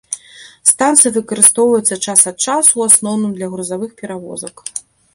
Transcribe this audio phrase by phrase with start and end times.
[0.71, 4.55] Станцыя выкарыстоўваецца час ад часу, у асноўным для грузавых перавозак.